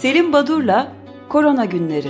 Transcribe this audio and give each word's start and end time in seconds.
Selim 0.00 0.32
Badur'la 0.32 0.92
Korona 1.28 1.64
Günleri 1.64 2.08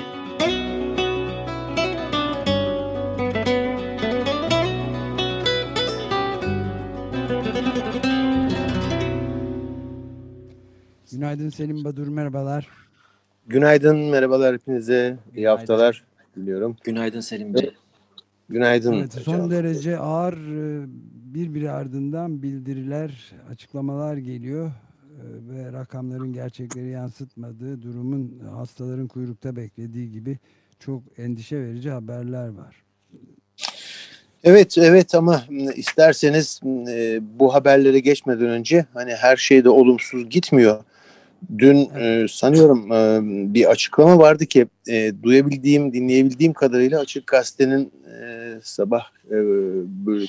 Günaydın 11.12 11.48
Selim 11.48 11.84
Badur, 11.84 12.09
merhabalar. 12.09 12.68
Günaydın, 13.46 13.98
merhabalar 13.98 14.54
hepinize. 14.54 15.16
İyi 15.36 15.48
haftalar 15.48 16.04
diliyorum. 16.36 16.77
Günaydın 16.84 17.20
Selim 17.20 17.54
Bey. 17.54 17.75
Günaydın. 18.48 18.93
Evet, 18.93 19.12
son 19.12 19.50
derece 19.50 19.98
ağır 19.98 20.34
e, 20.34 20.84
birbiri 21.34 21.70
ardından 21.70 22.43
bildiriler, 22.43 23.32
açıklamalar 23.50 24.16
geliyor 24.16 24.73
ve 25.24 25.73
rakamların 25.73 26.33
gerçekleri 26.33 26.88
yansıtmadığı 26.88 27.83
durumun 27.83 28.42
hastaların 28.55 29.09
kuyrukta 29.09 29.56
beklediği 29.56 30.12
gibi 30.12 30.38
çok 30.79 31.02
endişe 31.19 31.60
verici 31.60 31.91
haberler 31.91 32.48
var. 32.48 32.77
Evet, 34.45 34.79
evet 34.79 35.15
ama 35.15 35.45
isterseniz 35.77 36.60
e, 36.88 37.20
bu 37.38 37.55
haberlere 37.55 38.01
geçmeden 38.01 38.46
önce 38.46 38.84
hani 38.95 39.15
her 39.15 39.37
şey 39.37 39.65
de 39.65 39.69
olumsuz 39.69 40.30
gitmiyor. 40.30 40.84
Dün 41.59 41.91
e, 41.98 42.27
sanıyorum 42.30 42.93
e, 42.93 43.21
bir 43.55 43.71
açıklama 43.71 44.18
vardı 44.18 44.46
ki 44.46 44.66
e, 44.88 45.12
duyabildiğim, 45.23 45.93
dinleyebildiğim 45.93 46.52
kadarıyla 46.52 47.01
Açık 47.01 47.27
Gazete'nin 47.27 47.93
e, 48.23 48.55
sabah 48.62 49.02
e, 49.30 49.37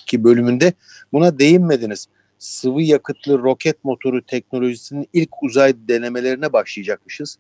ki 0.05 0.23
bölümünde 0.23 0.73
buna 1.13 1.39
değinmediniz. 1.39 2.07
Sıvı 2.41 2.81
yakıtlı 2.81 3.39
roket 3.39 3.83
motoru 3.83 4.21
teknolojisinin 4.21 5.07
ilk 5.13 5.43
uzay 5.43 5.73
denemelerine 5.87 6.53
başlayacakmışız. 6.53 7.37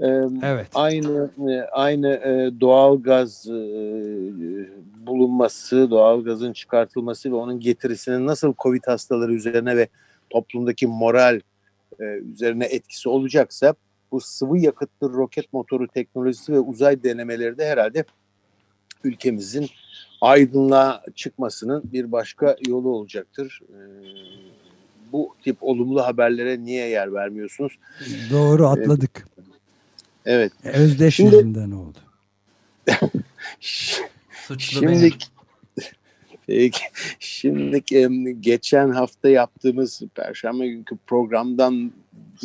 E, 0.00 0.06
evet. 0.42 0.66
Aynı 0.74 1.30
e, 1.50 1.60
aynı 1.72 2.08
e, 2.08 2.60
doğal 2.60 3.02
gaz 3.02 3.46
e, 3.46 3.52
bulunması, 5.06 5.90
doğal 5.90 6.24
gazın 6.24 6.52
çıkartılması 6.52 7.30
ve 7.30 7.34
onun 7.34 7.60
getirisinin 7.60 8.26
nasıl 8.26 8.54
Covid 8.58 8.82
hastaları 8.86 9.34
üzerine 9.34 9.76
ve 9.76 9.88
toplumdaki 10.30 10.86
moral 10.86 11.40
e, 12.00 12.04
üzerine 12.04 12.64
etkisi 12.64 13.08
olacaksa 13.08 13.74
bu 14.12 14.20
sıvı 14.20 14.58
yakıtlı 14.58 15.12
roket 15.12 15.52
motoru 15.52 15.88
teknolojisi 15.88 16.52
ve 16.52 16.60
uzay 16.60 17.02
denemeleri 17.02 17.58
de 17.58 17.66
herhalde 17.66 18.04
ülkemizin 19.04 19.68
aydınlığa 20.20 21.02
çıkmasının 21.14 21.82
bir 21.92 22.12
başka 22.12 22.56
yolu 22.68 22.88
olacaktır. 22.88 23.60
E, 23.68 23.78
bu 25.12 25.34
tip 25.44 25.56
olumlu 25.60 26.06
haberlere 26.06 26.64
niye 26.64 26.88
yer 26.88 27.12
vermiyorsunuz? 27.12 27.78
Doğru 28.30 28.62
e, 28.62 28.66
atladık. 28.66 29.26
Evet. 30.26 30.52
Özdeş 30.64 31.18
yüzünden 31.18 31.70
oldu. 31.70 31.98
Şimdi 34.58 35.12
şimdi 37.18 37.82
geçen 38.40 38.90
hafta 38.90 39.28
yaptığımız 39.28 40.02
Perşembe 40.14 40.68
günkü 40.68 40.96
programdan 41.06 41.92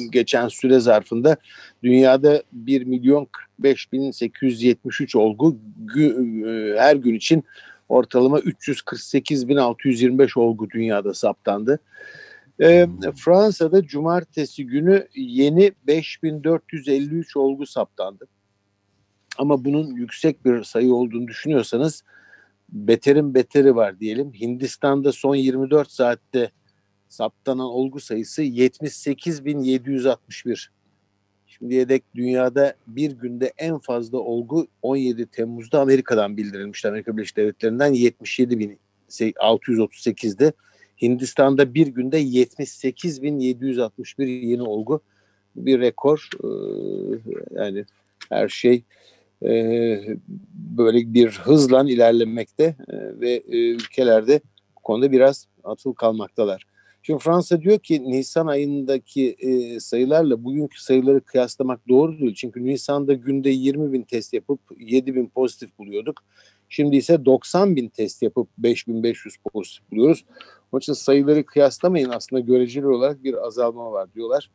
geçen 0.09 0.47
süre 0.47 0.79
zarfında 0.79 1.37
dünyada 1.83 2.43
1 2.51 2.83
milyon 2.83 3.27
45 3.57 3.91
bin 3.91 4.11
873 4.11 5.15
olgu 5.15 5.57
e, 5.97 6.09
her 6.77 6.95
gün 6.95 7.15
için 7.15 7.43
ortalama 7.89 8.39
348 8.39 9.47
bin 9.47 9.57
625 9.57 10.37
olgu 10.37 10.69
dünyada 10.69 11.13
saptandı. 11.13 11.79
E, 12.61 12.87
Fransa'da 13.15 13.83
cumartesi 13.83 14.65
günü 14.65 15.07
yeni 15.15 15.71
5453 15.87 17.37
olgu 17.37 17.65
saptandı. 17.65 18.27
Ama 19.37 19.65
bunun 19.65 19.95
yüksek 19.95 20.45
bir 20.45 20.63
sayı 20.63 20.93
olduğunu 20.93 21.27
düşünüyorsanız 21.27 22.03
beterin 22.69 23.33
beteri 23.33 23.75
var 23.75 23.99
diyelim. 23.99 24.33
Hindistan'da 24.33 25.11
son 25.11 25.35
24 25.35 25.91
saatte 25.91 26.51
saptanan 27.11 27.65
olgu 27.65 27.99
sayısı 27.99 28.43
78.761. 28.43 30.67
Şimdiye 31.47 31.89
dek 31.89 32.03
dünyada 32.15 32.75
bir 32.87 33.11
günde 33.11 33.53
en 33.57 33.79
fazla 33.79 34.17
olgu 34.17 34.67
17 34.81 35.25
Temmuz'da 35.25 35.81
Amerika'dan 35.81 36.37
bildirilmişti. 36.37 36.87
Amerika 36.87 37.17
Birleşik 37.17 37.37
Devletleri'nden 37.37 37.93
77.638'de. 37.93 40.53
Hindistan'da 41.01 41.73
bir 41.73 41.87
günde 41.87 42.21
78.761 42.21 44.25
yeni 44.25 44.61
olgu. 44.61 45.01
Bir 45.55 45.79
rekor. 45.79 46.29
Yani 47.55 47.85
her 48.29 48.49
şey 48.49 48.83
böyle 50.77 51.13
bir 51.13 51.29
hızla 51.29 51.89
ilerlemekte 51.89 52.75
ve 52.91 53.43
ülkelerde 53.47 54.41
bu 54.75 54.79
konuda 54.79 55.11
biraz 55.11 55.47
atıl 55.63 55.93
kalmaktalar. 55.93 56.70
Şimdi 57.03 57.19
Fransa 57.19 57.61
diyor 57.61 57.79
ki 57.79 58.11
Nisan 58.11 58.47
ayındaki 58.47 59.37
sayılarla 59.79 60.43
bugünkü 60.43 60.81
sayıları 60.81 61.21
kıyaslamak 61.21 61.87
doğru 61.87 62.19
değil. 62.19 62.35
Çünkü 62.35 62.65
Nisan'da 62.65 63.13
günde 63.13 63.49
20 63.49 63.93
bin 63.93 64.01
test 64.01 64.33
yapıp 64.33 64.59
7 64.79 65.15
bin 65.15 65.27
pozitif 65.27 65.77
buluyorduk. 65.77 66.23
Şimdi 66.69 66.95
ise 66.95 67.25
90 67.25 67.75
bin 67.75 67.89
test 67.89 68.21
yapıp 68.21 68.47
5500 68.57 69.37
pozitif 69.37 69.91
buluyoruz. 69.91 70.25
Onun 70.71 70.79
için 70.79 70.93
sayıları 70.93 71.45
kıyaslamayın 71.45 72.09
aslında 72.09 72.39
göreceli 72.39 72.87
olarak 72.87 73.23
bir 73.23 73.45
azalma 73.47 73.91
var 73.91 74.13
diyorlar. 74.13 74.49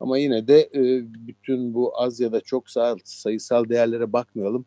Ama 0.00 0.18
yine 0.18 0.48
de 0.48 0.60
e, 0.74 1.02
bütün 1.26 1.74
bu 1.74 2.00
az 2.00 2.20
ya 2.20 2.32
da 2.32 2.40
çok 2.40 2.64
sayısal 3.04 3.68
değerlere 3.68 4.12
bakmayalım. 4.12 4.66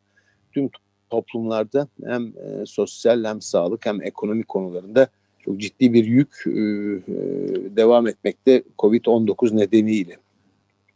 Tüm 0.51 0.69
toplumlarda 1.09 1.87
hem 2.05 2.27
e, 2.27 2.65
sosyal 2.65 3.23
hem 3.25 3.41
sağlık 3.41 3.85
hem 3.85 4.01
ekonomik 4.01 4.47
konularında 4.47 5.07
çok 5.49 5.59
ciddi 5.59 5.93
bir 5.93 6.05
yük 6.05 6.43
e, 6.47 6.51
devam 7.75 8.07
etmekte 8.07 8.63
Covid-19 8.79 9.57
nedeniyle. 9.57 10.17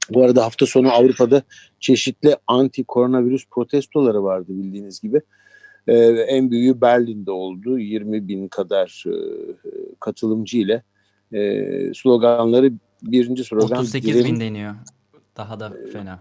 Bu 0.09 0.24
arada 0.24 0.46
hafta 0.46 0.66
sonu 0.66 0.91
Avrupa'da 0.91 1.44
çeşitli 1.80 2.38
anti 2.47 2.84
koronavirüs 2.84 3.46
protestoları 3.52 4.24
vardı 4.24 4.46
bildiğiniz 4.50 5.00
gibi. 5.00 5.22
Ee, 5.88 5.96
en 6.28 6.52
büyüğü 6.52 6.81
Berlin'de 6.81 7.31
oldu. 7.31 7.80
20 7.80 8.28
bin 8.28 8.47
kadar 8.47 9.03
e, 9.08 9.16
katılımcı 10.00 10.58
ile 10.58 10.84
e, 11.34 11.94
sloganları 11.94 12.72
birinci 13.02 13.44
slogan 13.44 13.80
38 13.80 14.13
direnin, 14.13 14.25
bin 14.25 14.40
deniyor. 14.40 14.75
Daha 15.38 15.59
da 15.59 15.74
fena. 15.94 16.19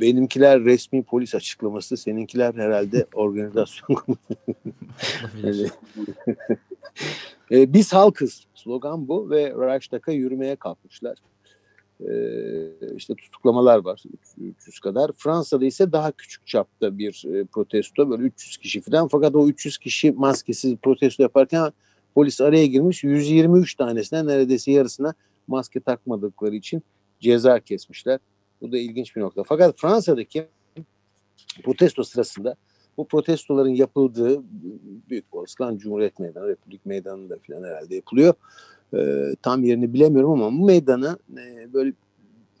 Benimkiler 0.00 0.64
resmi 0.64 1.02
polis 1.02 1.34
açıklaması, 1.34 1.96
seninkiler 1.96 2.54
herhalde 2.54 3.06
organizasyon. 3.14 4.02
yani, 5.42 5.66
e, 7.50 7.72
biz 7.72 7.92
halkız 7.92 8.46
slogan 8.54 9.08
bu 9.08 9.30
ve 9.30 9.50
Reichstag'a 9.50 10.12
yürümeye 10.12 10.56
kalkmışlar. 10.56 11.18
Ee, 12.00 12.96
işte 12.96 13.14
tutuklamalar 13.14 13.78
var 13.78 14.02
300 14.40 14.80
kadar. 14.80 15.10
Fransa'da 15.16 15.64
ise 15.64 15.92
daha 15.92 16.12
küçük 16.12 16.46
çapta 16.46 16.98
bir 16.98 17.24
e, 17.34 17.44
protesto 17.44 18.10
böyle 18.10 18.22
300 18.22 18.56
kişi 18.56 18.80
falan 18.80 19.08
fakat 19.08 19.34
o 19.34 19.48
300 19.48 19.78
kişi 19.78 20.12
maskesiz 20.12 20.76
protesto 20.76 21.22
yaparken 21.22 21.72
Polis 22.14 22.40
araya 22.40 22.66
girmiş 22.66 23.04
123 23.04 23.74
tanesine 23.74 24.26
neredeyse 24.26 24.72
yarısına 24.72 25.14
maske 25.46 25.80
takmadıkları 25.80 26.54
için 26.54 26.82
ceza 27.20 27.60
kesmişler. 27.60 28.18
Bu 28.60 28.72
da 28.72 28.78
ilginç 28.78 29.16
bir 29.16 29.20
nokta. 29.20 29.42
Fakat 29.42 29.78
Fransa'daki 29.78 30.46
protesto 31.64 32.04
sırasında 32.04 32.56
bu 32.96 33.08
protestoların 33.08 33.74
yapıldığı 33.74 34.42
büyük 35.10 35.34
olasılıkla 35.34 35.78
Cumhuriyet 35.78 36.18
Meydanı, 36.18 36.48
Republik 36.48 36.86
Meydanı'nda 36.86 37.36
falan 37.46 37.64
herhalde 37.64 37.94
yapılıyor. 37.94 38.34
Ee, 38.94 39.36
tam 39.42 39.64
yerini 39.64 39.92
bilemiyorum 39.94 40.30
ama 40.30 40.58
bu 40.58 40.66
meydana 40.66 41.18
e, 41.38 41.72
böyle 41.72 41.92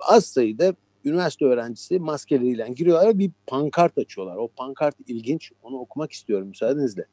az 0.00 0.26
sayıda 0.26 0.74
üniversite 1.04 1.44
öğrencisi 1.44 1.98
maskeleriyle 1.98 2.68
giriyorlar 2.76 3.18
bir 3.18 3.30
pankart 3.46 3.98
açıyorlar. 3.98 4.36
O 4.36 4.48
pankart 4.48 4.96
ilginç. 5.06 5.52
Onu 5.62 5.78
okumak 5.78 6.12
istiyorum 6.12 6.48
müsaadenizle. 6.48 7.06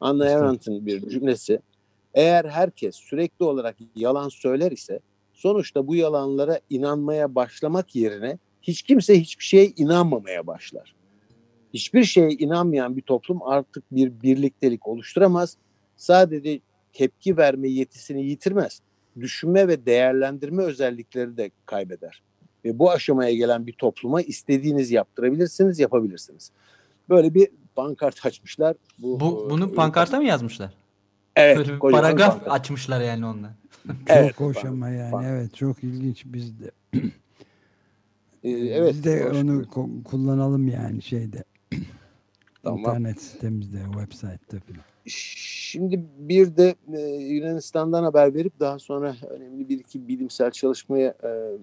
Anna 0.00 0.24
Arendt'in 0.24 0.86
bir 0.86 1.08
cümlesi. 1.08 1.60
Eğer 2.14 2.44
herkes 2.44 2.96
sürekli 2.96 3.44
olarak 3.44 3.76
yalan 3.96 4.28
söyler 4.28 4.72
ise 4.72 5.00
sonuçta 5.38 5.86
bu 5.86 5.96
yalanlara 5.96 6.60
inanmaya 6.70 7.34
başlamak 7.34 7.96
yerine 7.96 8.38
hiç 8.62 8.82
kimse 8.82 9.20
hiçbir 9.20 9.44
şeye 9.44 9.72
inanmamaya 9.76 10.46
başlar. 10.46 10.94
Hiçbir 11.74 12.04
şeye 12.04 12.30
inanmayan 12.30 12.96
bir 12.96 13.02
toplum 13.02 13.42
artık 13.42 13.84
bir 13.92 14.22
birliktelik 14.22 14.86
oluşturamaz. 14.86 15.56
Sadece 15.96 16.60
tepki 16.92 17.36
verme 17.36 17.68
yetisini 17.68 18.26
yitirmez. 18.26 18.80
Düşünme 19.20 19.68
ve 19.68 19.86
değerlendirme 19.86 20.62
özellikleri 20.62 21.36
de 21.36 21.50
kaybeder. 21.66 22.22
Ve 22.64 22.78
bu 22.78 22.90
aşamaya 22.90 23.34
gelen 23.34 23.66
bir 23.66 23.72
topluma 23.72 24.22
istediğiniz 24.22 24.90
yaptırabilirsiniz, 24.90 25.78
yapabilirsiniz. 25.78 26.50
Böyle 27.08 27.34
bir 27.34 27.48
pankart 27.74 28.26
açmışlar. 28.26 28.76
Bu, 28.98 29.20
bu 29.20 29.46
bunu 29.50 29.74
pankarta 29.74 30.18
mı 30.18 30.24
yazmışlar? 30.24 30.74
Evet. 31.38 31.56
Böyle 31.56 31.78
paragraf 31.78 32.40
banka. 32.40 32.50
açmışlar 32.50 33.00
yani 33.00 33.22
çok 33.86 33.96
evet, 34.06 34.40
hoş 34.40 34.64
ama 34.64 34.88
yani 34.88 35.12
banka. 35.12 35.28
evet 35.28 35.54
çok 35.54 35.84
ilginç 35.84 36.24
bizde. 36.26 36.70
Ee, 38.44 38.50
evet. 38.50 38.94
Biz 38.94 39.04
de 39.04 39.30
onu 39.30 39.66
kullanalım 40.04 40.68
yani 40.68 41.02
şeyde. 41.02 41.44
Tamam. 42.62 42.78
İnternet 42.78 43.22
sitemizde, 43.22 43.78
website'te 43.92 44.60
falan. 44.60 44.84
Şimdi 45.06 46.04
bir 46.18 46.56
de 46.56 46.74
e, 46.94 47.00
Yunanistan'dan 47.10 48.04
haber 48.04 48.34
verip 48.34 48.60
daha 48.60 48.78
sonra 48.78 49.16
önemli 49.30 49.68
bir 49.68 49.78
iki 49.78 50.08
bilimsel 50.08 50.50
çalışmaya 50.50 51.14
e, 51.22 51.28
e, 51.28 51.58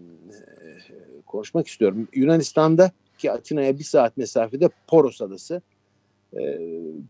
konuşmak 1.26 1.68
istiyorum. 1.68 2.08
Yunanistan'da 2.14 2.92
ki 3.18 3.32
Atina'ya 3.32 3.80
bir 3.80 3.84
saat 3.84 4.18
mesafede 4.18 4.70
Poros 4.88 5.22
Adası. 5.22 5.62
E, 6.40 6.60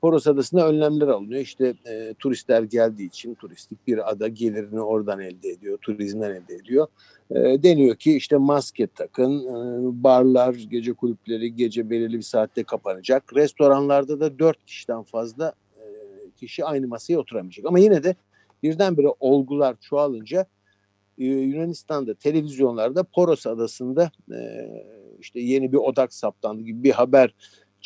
Poros 0.01 0.27
Adası'nda 0.27 0.67
önlemler 0.67 1.07
alınıyor. 1.07 1.41
İşte 1.41 1.73
e, 1.85 2.13
turistler 2.19 2.63
geldiği 2.63 3.07
için 3.07 3.35
turistik 3.35 3.87
bir 3.87 4.11
ada 4.11 4.27
gelirini 4.27 4.81
oradan 4.81 5.19
elde 5.19 5.49
ediyor, 5.49 5.77
turizmden 5.77 6.31
elde 6.31 6.55
ediyor. 6.55 6.87
E, 7.31 7.63
deniyor 7.63 7.95
ki 7.95 8.15
işte 8.15 8.37
maske 8.37 8.87
takın, 8.87 9.39
e, 9.39 10.03
barlar, 10.03 10.53
gece 10.53 10.93
kulüpleri 10.93 11.55
gece 11.55 11.89
belirli 11.89 12.17
bir 12.17 12.21
saatte 12.21 12.63
kapanacak. 12.63 13.35
Restoranlarda 13.35 14.19
da 14.19 14.39
dört 14.39 14.65
kişiden 14.65 15.03
fazla 15.03 15.53
e, 15.77 15.85
kişi 16.35 16.65
aynı 16.65 16.87
masaya 16.87 17.17
oturamayacak. 17.17 17.65
Ama 17.65 17.79
yine 17.79 18.03
de 18.03 18.15
birdenbire 18.63 19.07
olgular 19.19 19.75
çoğalınca 19.81 20.45
e, 21.17 21.25
Yunanistan'da 21.25 22.13
televizyonlarda 22.13 23.03
Poros 23.03 23.47
Adası'nda 23.47 24.11
e, 24.31 24.39
işte 25.19 25.39
yeni 25.39 25.71
bir 25.71 25.77
odak 25.77 26.13
saptandı 26.13 26.63
gibi 26.63 26.83
bir 26.83 26.91
haber 26.91 27.33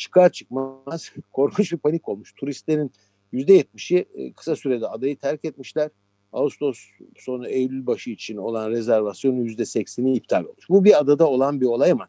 çıkar 0.00 0.32
çıkmaz 0.32 1.12
korkunç 1.32 1.72
bir 1.72 1.78
panik 1.78 2.08
olmuş. 2.08 2.32
Turistlerin 2.32 2.92
%70'i 3.32 4.06
e, 4.14 4.32
kısa 4.32 4.56
sürede 4.56 4.88
adayı 4.88 5.16
terk 5.16 5.44
etmişler. 5.44 5.90
Ağustos 6.32 6.78
sonu 7.18 7.48
Eylül 7.48 7.86
başı 7.86 8.10
için 8.10 8.36
olan 8.36 8.70
rezervasyonun 8.70 9.46
%80'i 9.46 10.12
iptal 10.12 10.44
olmuş. 10.44 10.68
Bu 10.68 10.84
bir 10.84 11.00
adada 11.00 11.28
olan 11.28 11.60
bir 11.60 11.66
olay 11.66 11.90
ama 11.90 12.08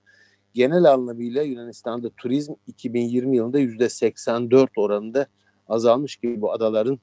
genel 0.53 0.91
anlamıyla 0.91 1.43
Yunanistan'da 1.43 2.09
turizm 2.09 2.53
2020 2.67 3.37
yılında 3.37 3.59
%84 3.59 4.67
oranında 4.75 5.27
azalmış 5.67 6.15
gibi 6.15 6.41
bu 6.41 6.53
adaların 6.53 6.99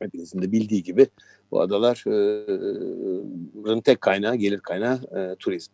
hepinizin 0.00 0.42
de 0.42 0.52
bildiği 0.52 0.82
gibi 0.82 1.06
bu 1.50 1.60
adaların 1.60 3.80
tek 3.80 4.00
kaynağı, 4.00 4.34
gelir 4.34 4.60
kaynağı 4.60 4.94
e, 4.94 5.36
turizm. 5.38 5.72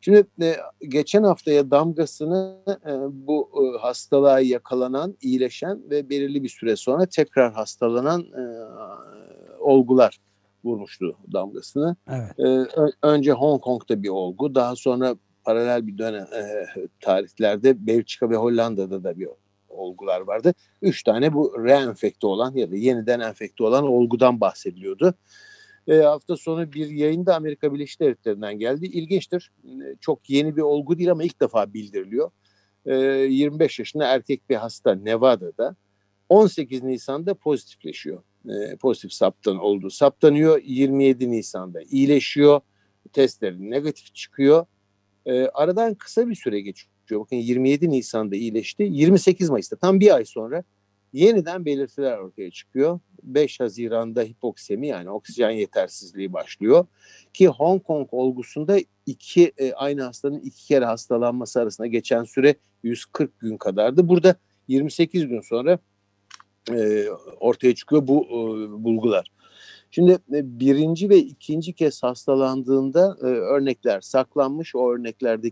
Şimdi 0.00 0.26
e, 0.42 0.56
geçen 0.88 1.22
haftaya 1.22 1.70
damgasını 1.70 2.58
e, 2.68 2.92
bu 3.26 3.50
e, 3.54 3.78
hastalığa 3.78 4.40
yakalanan, 4.40 5.16
iyileşen 5.20 5.90
ve 5.90 6.10
belirli 6.10 6.42
bir 6.42 6.48
süre 6.48 6.76
sonra 6.76 7.06
tekrar 7.06 7.52
hastalanan 7.52 8.20
e, 8.20 8.42
olgular 9.58 10.18
vurmuştu 10.64 11.16
damgasını. 11.32 11.96
Evet. 12.08 12.38
E, 12.38 12.66
önce 13.02 13.32
Hong 13.32 13.62
Kong'da 13.62 14.02
bir 14.02 14.08
olgu, 14.08 14.54
daha 14.54 14.76
sonra 14.76 15.16
paralel 15.44 15.86
bir 15.86 15.98
dönem 15.98 16.26
e, 16.34 16.66
tarihlerde 17.00 17.86
Belçika 17.86 18.30
ve 18.30 18.36
Hollanda'da 18.36 19.04
da 19.04 19.18
bir 19.18 19.28
olgular 19.68 20.20
vardı. 20.20 20.54
Üç 20.82 21.02
tane 21.02 21.32
bu 21.32 21.64
reenfekte 21.64 22.26
olan 22.26 22.54
ya 22.54 22.70
da 22.70 22.76
yeniden 22.76 23.20
enfekte 23.20 23.64
olan 23.64 23.84
olgudan 23.84 24.40
bahsediliyordu. 24.40 25.14
E, 25.88 25.96
hafta 25.96 26.36
sonu 26.36 26.72
bir 26.72 26.90
yayında 26.90 27.36
Amerika 27.36 27.74
Birleşik 27.74 28.00
Devletleri'nden 28.00 28.58
geldi. 28.58 28.86
İlginçtir. 28.86 29.52
E, 29.64 29.96
çok 30.00 30.30
yeni 30.30 30.56
bir 30.56 30.62
olgu 30.62 30.98
değil 30.98 31.10
ama 31.10 31.24
ilk 31.24 31.40
defa 31.40 31.74
bildiriliyor. 31.74 32.30
E, 32.86 32.94
25 32.94 33.78
yaşında 33.78 34.06
erkek 34.06 34.50
bir 34.50 34.56
hasta 34.56 34.94
Nevada'da 34.94 35.76
18 36.28 36.82
Nisan'da 36.82 37.34
pozitifleşiyor. 37.34 38.22
E, 38.48 38.76
pozitif 38.76 39.12
saptan 39.12 39.58
olduğu 39.58 39.90
saptanıyor. 39.90 40.62
27 40.64 41.30
Nisan'da 41.30 41.82
iyileşiyor. 41.82 42.60
Testleri 43.12 43.70
negatif 43.70 44.14
çıkıyor. 44.14 44.66
E, 45.26 45.46
aradan 45.46 45.94
kısa 45.94 46.28
bir 46.28 46.34
süre 46.34 46.60
geçiyor. 46.60 46.90
Bakın 47.10 47.36
27 47.36 47.90
Nisan'da 47.90 48.36
iyileşti. 48.36 48.82
28 48.82 49.50
Mayıs'ta 49.50 49.76
tam 49.76 50.00
bir 50.00 50.14
ay 50.14 50.24
sonra 50.24 50.64
yeniden 51.12 51.64
belirtiler 51.64 52.18
ortaya 52.18 52.50
çıkıyor. 52.50 53.00
5 53.22 53.60
Haziran'da 53.60 54.22
hipoksemi 54.22 54.86
yani 54.86 55.10
oksijen 55.10 55.50
yetersizliği 55.50 56.32
başlıyor. 56.32 56.86
Ki 57.34 57.48
Hong 57.48 57.82
Kong 57.84 58.08
olgusunda 58.12 58.78
iki 59.06 59.52
e, 59.58 59.72
aynı 59.72 60.02
hastanın 60.02 60.40
iki 60.40 60.66
kere 60.66 60.84
hastalanması 60.84 61.60
arasında 61.60 61.86
geçen 61.86 62.24
süre 62.24 62.54
140 62.82 63.40
gün 63.40 63.56
kadardı. 63.56 64.08
Burada 64.08 64.34
28 64.68 65.28
gün 65.28 65.40
sonra 65.40 65.78
e, 66.72 67.06
ortaya 67.40 67.74
çıkıyor 67.74 68.06
bu 68.06 68.24
e, 68.24 68.30
bulgular. 68.84 69.30
Şimdi 69.90 70.12
e, 70.12 70.60
birinci 70.60 71.08
ve 71.08 71.16
ikinci 71.16 71.72
kez 71.72 72.02
hastalandığında 72.02 73.16
e, 73.20 73.24
örnekler 73.24 74.00
saklanmış. 74.00 74.74
O 74.74 74.92
örneklerde 74.92 75.50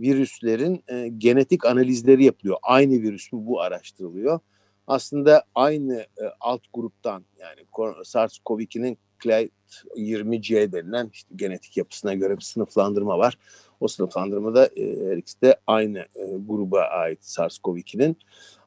virüslerin 0.00 0.84
e, 0.88 1.08
genetik 1.08 1.66
analizleri 1.66 2.24
yapılıyor. 2.24 2.56
Aynı 2.62 2.92
virüs 2.92 3.32
mü 3.32 3.40
bu 3.42 3.60
araştırılıyor 3.60 4.40
aslında 4.86 5.44
aynı 5.54 5.94
e, 5.96 6.24
alt 6.40 6.60
gruptan 6.72 7.24
yani 7.40 7.60
SARS-CoV-2'nin 8.04 8.98
Clade 9.22 9.50
20C 9.96 10.72
denilen 10.72 11.10
işte 11.12 11.34
genetik 11.36 11.76
yapısına 11.76 12.14
göre 12.14 12.36
bir 12.36 12.42
sınıflandırma 12.42 13.18
var. 13.18 13.38
O 13.80 13.88
sınıflandırmada 13.88 14.66
e, 14.66 15.10
her 15.10 15.16
ikisi 15.16 15.42
de 15.42 15.56
aynı 15.66 15.98
e, 15.98 16.24
gruba 16.48 16.80
ait 16.80 17.20
SARS-CoV-2'nin. 17.20 18.16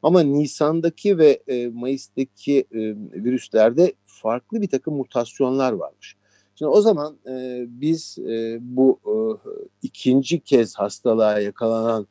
Ama 0.03 0.21
Nisan'daki 0.21 1.17
ve 1.17 1.43
e, 1.47 1.67
Mayıs'taki 1.67 2.59
e, 2.59 2.79
virüslerde 3.23 3.93
farklı 4.05 4.61
bir 4.61 4.69
takım 4.69 4.95
mutasyonlar 4.95 5.73
varmış. 5.73 6.15
Şimdi 6.55 6.69
o 6.69 6.81
zaman 6.81 7.17
e, 7.27 7.65
biz 7.67 8.17
e, 8.17 8.57
bu 8.61 8.99
e, 9.05 9.13
ikinci 9.81 10.39
kez 10.39 10.75
hastalığa 10.75 11.39
yakalanan 11.39 12.07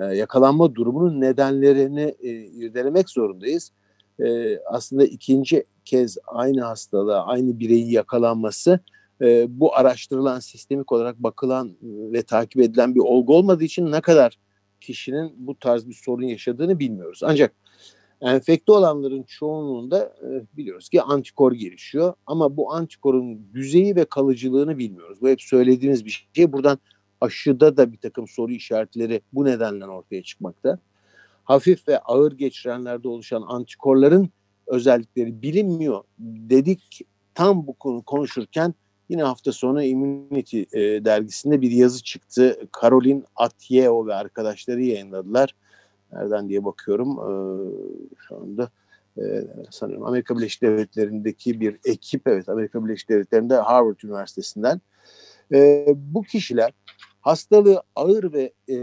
e, 0.00 0.04
yakalanma 0.04 0.74
durumunun 0.74 1.20
nedenlerini 1.20 2.14
e, 2.22 2.30
irdelemek 2.30 3.10
zorundayız. 3.10 3.72
E, 4.20 4.58
aslında 4.58 5.04
ikinci 5.04 5.64
kez 5.84 6.18
aynı 6.26 6.62
hastalığa, 6.62 7.26
aynı 7.26 7.58
bireyin 7.58 7.90
yakalanması 7.90 8.80
e, 9.20 9.46
bu 9.60 9.76
araştırılan, 9.76 10.40
sistemik 10.40 10.92
olarak 10.92 11.18
bakılan 11.18 11.76
ve 11.82 12.22
takip 12.22 12.62
edilen 12.62 12.94
bir 12.94 13.00
olgu 13.00 13.36
olmadığı 13.36 13.64
için 13.64 13.92
ne 13.92 14.00
kadar 14.00 14.38
kişinin 14.80 15.34
bu 15.36 15.58
tarz 15.58 15.88
bir 15.88 15.94
sorun 15.94 16.26
yaşadığını 16.26 16.78
bilmiyoruz. 16.78 17.20
Ancak 17.22 17.54
enfekte 18.20 18.72
olanların 18.72 19.22
çoğunluğunda 19.22 20.14
e, 20.22 20.56
biliyoruz 20.56 20.88
ki 20.88 21.02
antikor 21.02 21.52
gelişiyor 21.52 22.14
ama 22.26 22.56
bu 22.56 22.72
antikorun 22.72 23.54
düzeyi 23.54 23.96
ve 23.96 24.04
kalıcılığını 24.04 24.78
bilmiyoruz. 24.78 25.18
Bu 25.20 25.28
hep 25.28 25.42
söylediğimiz 25.42 26.04
bir 26.04 26.28
şey. 26.32 26.52
Buradan 26.52 26.78
aşıda 27.24 27.76
da 27.76 27.92
bir 27.92 27.98
takım 27.98 28.28
soru 28.28 28.52
işaretleri 28.52 29.20
bu 29.32 29.44
nedenle 29.44 29.86
ortaya 29.86 30.22
çıkmakta. 30.22 30.78
Hafif 31.44 31.88
ve 31.88 31.98
ağır 31.98 32.32
geçirenlerde 32.32 33.08
oluşan 33.08 33.44
antikorların 33.48 34.28
özellikleri 34.66 35.42
bilinmiyor 35.42 36.04
dedik. 36.18 37.00
Tam 37.34 37.66
bu 37.66 37.74
konu 37.74 38.02
konuşurken 38.02 38.74
yine 39.08 39.22
hafta 39.22 39.52
sonu 39.52 39.82
Immunity 39.82 40.60
e, 40.60 41.04
dergisinde 41.04 41.60
bir 41.60 41.70
yazı 41.70 42.02
çıktı. 42.02 42.58
Caroline 42.82 43.22
Atieo 43.36 44.06
ve 44.06 44.14
arkadaşları 44.14 44.82
yayınladılar. 44.82 45.54
Nereden 46.12 46.48
diye 46.48 46.64
bakıyorum 46.64 47.10
e, 47.10 47.30
şu 48.28 48.36
anda. 48.36 48.70
E, 49.18 49.22
sanıyorum 49.70 50.06
Amerika 50.06 50.36
Birleşik 50.36 50.62
Devletleri'ndeki 50.62 51.60
bir 51.60 51.78
ekip 51.84 52.26
evet 52.26 52.48
Amerika 52.48 52.84
Birleşik 52.84 53.08
Devletleri'nde 53.08 53.56
Harvard 53.56 54.00
Üniversitesi'nden. 54.04 54.80
E, 55.52 55.86
bu 55.96 56.22
kişiler 56.22 56.72
hastalığı 57.24 57.82
ağır 57.96 58.32
ve 58.32 58.52
e, 58.68 58.76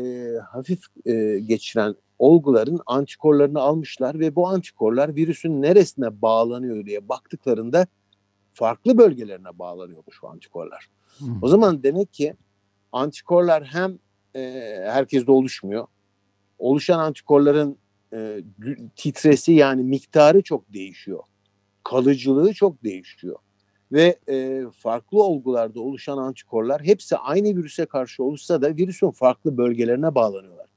hafif 0.51 0.79
e, 1.05 1.39
geçiren 1.39 1.95
olguların 2.19 2.79
antikorlarını 2.85 3.59
almışlar 3.59 4.19
ve 4.19 4.35
bu 4.35 4.47
antikorlar 4.47 5.15
virüsün 5.15 5.61
neresine 5.61 6.21
bağlanıyor 6.21 6.85
diye 6.85 7.09
baktıklarında 7.09 7.87
farklı 8.53 8.97
bölgelerine 8.97 9.59
bağlanıyormuş 9.59 10.23
bu 10.23 10.29
antikorlar. 10.29 10.87
Hmm. 11.17 11.43
O 11.43 11.47
zaman 11.47 11.83
demek 11.83 12.13
ki 12.13 12.33
antikorlar 12.91 13.63
hem 13.63 13.99
e, 14.35 14.41
herkeste 14.85 15.31
oluşmuyor. 15.31 15.87
Oluşan 16.59 16.99
antikorların 16.99 17.77
e, 18.13 18.41
titresi 18.95 19.51
yani 19.51 19.83
miktarı 19.83 20.41
çok 20.41 20.73
değişiyor. 20.73 21.23
Kalıcılığı 21.83 22.53
çok 22.53 22.83
değişiyor 22.83 23.35
ve 23.91 24.19
e, 24.29 24.63
farklı 24.77 25.23
olgularda 25.23 25.81
oluşan 25.81 26.17
antikorlar 26.17 26.83
hepsi 26.83 27.17
aynı 27.17 27.47
virüse 27.47 27.85
karşı 27.85 28.23
oluşsa 28.23 28.61
da 28.61 28.77
virüsün 28.77 29.11
farklı 29.11 29.57
bölgelerine 29.57 30.15
bağlanıyorlar. 30.15 30.67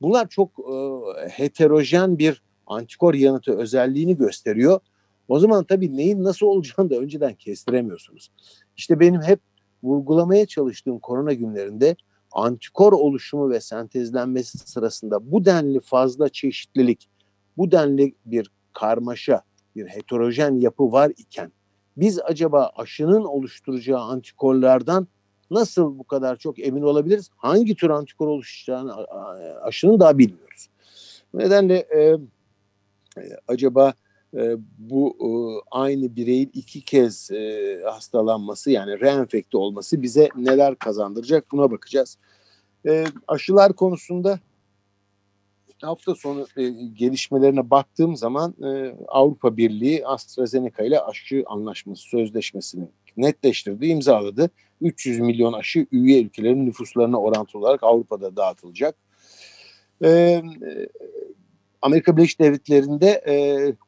Bunlar 0.00 0.28
çok 0.28 0.50
e, 0.58 1.28
heterojen 1.28 2.18
bir 2.18 2.42
antikor 2.66 3.14
yanıtı 3.14 3.58
özelliğini 3.58 4.16
gösteriyor. 4.16 4.80
O 5.28 5.38
zaman 5.38 5.64
tabii 5.64 5.96
neyin 5.96 6.24
nasıl 6.24 6.46
olacağını 6.46 6.90
da 6.90 6.96
önceden 6.96 7.34
kestiremiyorsunuz. 7.34 8.30
İşte 8.76 9.00
benim 9.00 9.22
hep 9.22 9.40
vurgulamaya 9.82 10.46
çalıştığım 10.46 10.98
korona 10.98 11.32
günlerinde 11.32 11.96
antikor 12.32 12.92
oluşumu 12.92 13.50
ve 13.50 13.60
sentezlenmesi 13.60 14.58
sırasında 14.58 15.32
bu 15.32 15.44
denli 15.44 15.80
fazla 15.80 16.28
çeşitlilik, 16.28 17.08
bu 17.56 17.70
denli 17.70 18.14
bir 18.26 18.50
karmaşa, 18.72 19.42
bir 19.76 19.86
heterojen 19.86 20.54
yapı 20.54 20.92
var 20.92 21.12
iken 21.16 21.52
biz 21.96 22.18
acaba 22.24 22.70
aşının 22.76 23.24
oluşturacağı 23.24 24.00
antikorlardan 24.00 25.08
nasıl 25.50 25.98
bu 25.98 26.04
kadar 26.04 26.36
çok 26.36 26.58
emin 26.58 26.82
olabiliriz? 26.82 27.30
Hangi 27.36 27.74
tür 27.74 27.90
antikor 27.90 28.26
oluşacağını 28.28 28.94
aşının 29.62 30.00
daha 30.00 30.18
bilmiyoruz. 30.18 30.68
Nedenle 31.34 31.76
e, 31.76 32.00
e, 32.00 32.18
acaba 33.48 33.94
e, 34.34 34.56
bu 34.78 35.16
e, 35.20 35.28
aynı 35.70 36.16
bireyin 36.16 36.50
iki 36.54 36.80
kez 36.80 37.30
e, 37.30 37.80
hastalanması 37.84 38.70
yani 38.70 39.00
reenfekte 39.00 39.58
olması 39.58 40.02
bize 40.02 40.28
neler 40.36 40.76
kazandıracak 40.76 41.52
buna 41.52 41.70
bakacağız. 41.70 42.18
E, 42.86 43.04
aşılar 43.28 43.72
konusunda 43.72 44.40
hafta 45.82 46.14
sonu 46.14 46.46
e, 46.56 46.68
gelişmelerine 46.94 47.70
baktığım 47.70 48.16
zaman 48.16 48.54
e, 48.64 48.94
Avrupa 49.08 49.56
Birliği 49.56 50.06
AstraZeneca 50.06 50.84
ile 50.84 51.00
aşı 51.00 51.44
anlaşması 51.46 52.02
sözleşmesini 52.02 52.88
netleştirdi, 53.16 53.86
imzaladı. 53.86 54.50
300 54.80 55.20
milyon 55.20 55.52
aşı 55.52 55.86
üye 55.92 56.22
ülkelerin 56.22 56.66
nüfuslarına 56.66 57.20
orantılı 57.20 57.60
olarak 57.60 57.82
Avrupa'da 57.82 58.36
dağıtılacak. 58.36 58.96
E, 60.04 60.42
Amerika 61.82 62.16
Birleşik 62.16 62.40
Devletleri'nde 62.40 63.08
e, 63.26 63.34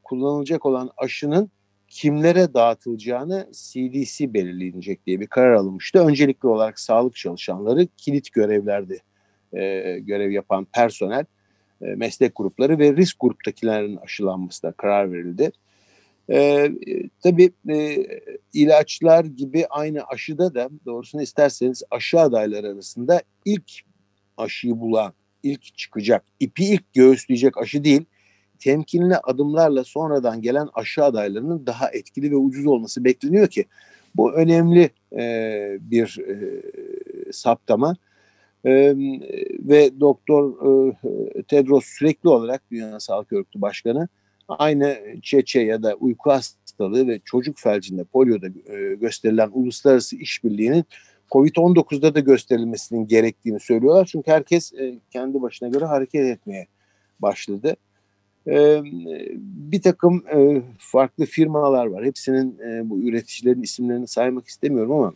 kullanılacak 0.04 0.66
olan 0.66 0.90
aşının 0.96 1.50
kimlere 1.88 2.54
dağıtılacağını 2.54 3.48
CDC 3.52 4.34
belirleyecek 4.34 5.06
diye 5.06 5.20
bir 5.20 5.26
karar 5.26 5.52
alınmıştı. 5.52 5.98
Öncelikli 5.98 6.46
olarak 6.46 6.80
sağlık 6.80 7.16
çalışanları, 7.16 7.88
kilit 7.96 8.32
görevlerde 8.32 8.98
e, 9.52 9.98
görev 9.98 10.30
yapan 10.30 10.64
personel, 10.64 11.24
meslek 11.80 12.36
grupları 12.36 12.78
ve 12.78 12.96
risk 12.96 13.16
gruptakilerin 13.20 13.96
aşılanmasına 13.96 14.72
karar 14.72 15.12
verildi. 15.12 15.52
E, 16.30 16.70
tabii 17.22 17.50
e, 17.68 18.06
ilaçlar 18.52 19.24
gibi 19.24 19.66
aynı 19.70 20.02
aşıda 20.02 20.54
da 20.54 20.68
doğrusunu 20.86 21.22
isterseniz 21.22 21.82
aşı 21.90 22.20
adayları 22.20 22.68
arasında 22.68 23.22
ilk 23.44 23.72
aşıyı 24.36 24.80
bulan, 24.80 25.12
ilk 25.42 25.78
çıkacak, 25.78 26.24
ipi 26.40 26.64
ilk 26.64 26.92
göğüsleyecek 26.92 27.58
aşı 27.58 27.84
değil, 27.84 28.04
temkinli 28.58 29.16
adımlarla 29.16 29.84
sonradan 29.84 30.42
gelen 30.42 30.68
aşı 30.74 31.04
adaylarının 31.04 31.66
daha 31.66 31.90
etkili 31.90 32.30
ve 32.30 32.36
ucuz 32.36 32.66
olması 32.66 33.04
bekleniyor 33.04 33.48
ki 33.48 33.64
bu 34.16 34.32
önemli 34.32 34.90
e, 35.12 35.22
bir 35.80 36.18
e, 36.18 36.62
saptama. 37.32 37.96
E, 38.64 38.94
ve 39.58 40.00
Doktor 40.00 40.52
e, 40.52 41.42
Tedros 41.42 41.84
sürekli 41.84 42.28
olarak 42.28 42.62
Dünya 42.70 43.00
Sağlık 43.00 43.32
Örgütü 43.32 43.60
Başkanı 43.60 44.08
aynı 44.48 44.98
çeçe 45.22 45.60
ya 45.60 45.82
da 45.82 45.94
uyku 45.94 46.30
hastalığı 46.30 47.08
ve 47.08 47.20
çocuk 47.24 47.58
felcinde 47.58 48.04
polioda 48.04 48.46
e, 48.46 48.94
gösterilen 48.94 49.50
uluslararası 49.52 50.16
işbirliğinin 50.16 50.84
Covid-19'da 51.30 52.14
da 52.14 52.20
gösterilmesinin 52.20 53.06
gerektiğini 53.06 53.60
söylüyorlar. 53.60 54.08
Çünkü 54.12 54.30
herkes 54.30 54.72
e, 54.72 54.94
kendi 55.10 55.42
başına 55.42 55.68
göre 55.68 55.84
hareket 55.84 56.26
etmeye 56.26 56.66
başladı. 57.20 57.76
E, 58.46 58.80
bir 59.34 59.82
takım 59.82 60.24
e, 60.34 60.62
farklı 60.78 61.24
firmalar 61.26 61.86
var. 61.86 62.04
Hepsinin 62.04 62.58
e, 62.58 62.90
bu 62.90 63.00
üreticilerin 63.00 63.62
isimlerini 63.62 64.06
saymak 64.06 64.46
istemiyorum 64.46 64.92
ama 64.92 65.12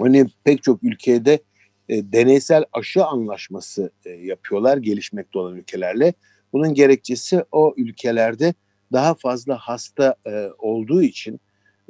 hani 0.00 0.26
pek 0.44 0.62
çok 0.62 0.84
ülkede 0.84 1.38
e, 1.88 2.12
deneysel 2.12 2.64
aşı 2.72 3.04
anlaşması 3.04 3.90
e, 4.04 4.10
yapıyorlar 4.10 4.76
gelişmekte 4.76 5.38
olan 5.38 5.56
ülkelerle. 5.56 6.14
Bunun 6.52 6.74
gerekçesi 6.74 7.44
o 7.52 7.74
ülkelerde 7.76 8.54
daha 8.92 9.14
fazla 9.14 9.56
hasta 9.56 10.14
e, 10.26 10.48
olduğu 10.58 11.02
için 11.02 11.40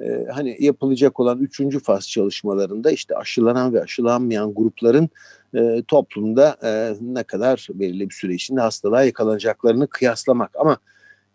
e, 0.02 0.26
hani 0.32 0.56
yapılacak 0.60 1.20
olan 1.20 1.38
üçüncü 1.38 1.80
faz 1.80 2.08
çalışmalarında 2.08 2.90
işte 2.90 3.16
aşılanan 3.16 3.74
ve 3.74 3.82
aşılanmayan 3.82 4.54
grupların 4.54 5.08
e, 5.54 5.82
toplumda 5.88 6.56
e, 6.62 6.94
ne 7.00 7.22
kadar 7.22 7.68
belirli 7.74 8.08
bir 8.10 8.14
süre 8.14 8.34
içinde 8.34 8.60
hastalığa 8.60 9.04
yakalanacaklarını 9.04 9.86
kıyaslamak. 9.86 10.50
Ama 10.56 10.78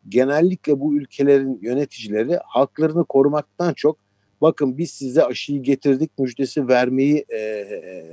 genellikle 0.10 0.80
bu 0.80 0.96
ülkelerin 0.96 1.60
yöneticileri 1.62 2.40
halklarını 2.46 3.06
korumaktan 3.06 3.74
çok 3.74 4.09
bakın 4.42 4.78
biz 4.78 4.92
size 4.92 5.24
aşıyı 5.24 5.64
getirdik 5.64 6.20
müjdesi 6.20 6.68
vermeyi 6.68 7.26
e, 7.30 7.38
e, 7.38 8.04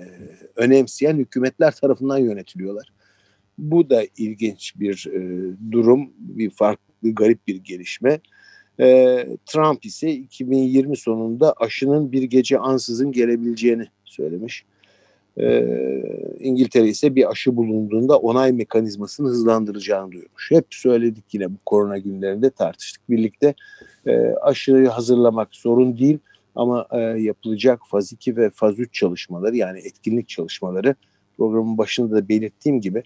önemseyen 0.56 1.16
hükümetler 1.16 1.72
tarafından 1.72 2.18
yönetiliyorlar. 2.18 2.92
Bu 3.58 3.90
da 3.90 4.02
ilginç 4.16 4.72
bir 4.76 5.06
e, 5.12 5.20
durum, 5.72 6.12
bir 6.18 6.50
farklı, 6.50 7.14
garip 7.14 7.46
bir 7.46 7.56
gelişme. 7.56 8.20
E, 8.80 8.86
Trump 9.46 9.84
ise 9.84 10.10
2020 10.10 10.96
sonunda 10.96 11.52
aşının 11.52 12.12
bir 12.12 12.22
gece 12.22 12.58
ansızın 12.58 13.12
gelebileceğini 13.12 13.86
söylemiş. 14.04 14.64
E, 15.40 15.66
İngiltere 16.38 16.88
ise 16.88 17.14
bir 17.14 17.30
aşı 17.30 17.56
bulunduğunda 17.56 18.16
onay 18.16 18.52
mekanizmasını 18.52 19.28
hızlandıracağını 19.28 20.12
duyurmuş. 20.12 20.50
Hep 20.50 20.66
söyledik 20.70 21.24
yine 21.32 21.50
bu 21.50 21.56
korona 21.66 21.98
günlerinde 21.98 22.50
tartıştık 22.50 23.10
birlikte. 23.10 23.54
E, 24.06 24.18
aşıyı 24.42 24.88
hazırlamak 24.88 25.48
sorun 25.54 25.98
değil 25.98 26.18
ama 26.54 26.86
e, 26.92 26.98
yapılacak 27.00 27.80
faz 27.90 28.12
2 28.12 28.36
ve 28.36 28.50
faz 28.50 28.78
3 28.78 28.94
çalışmaları 28.94 29.56
yani 29.56 29.78
etkinlik 29.78 30.28
çalışmaları 30.28 30.94
programın 31.36 31.78
başında 31.78 32.16
da 32.16 32.28
belirttiğim 32.28 32.80
gibi 32.80 33.02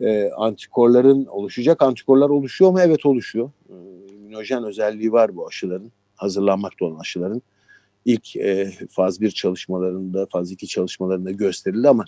e, 0.00 0.30
antikorların 0.30 1.26
oluşacak. 1.26 1.82
Antikorlar 1.82 2.30
oluşuyor 2.30 2.70
mu? 2.70 2.80
Evet 2.80 3.06
oluşuyor. 3.06 3.50
E, 3.68 3.74
immünojen 4.14 4.64
özelliği 4.64 5.12
var 5.12 5.36
bu 5.36 5.46
aşıların. 5.46 5.92
Hazırlanmakta 6.16 6.84
olan 6.84 6.98
aşıların. 6.98 7.42
İlk 8.04 8.36
e, 8.36 8.70
faz 8.90 9.20
1 9.20 9.30
çalışmalarında, 9.30 10.26
faz 10.32 10.52
2 10.52 10.66
çalışmalarında 10.66 11.30
gösterildi 11.30 11.88
ama 11.88 12.04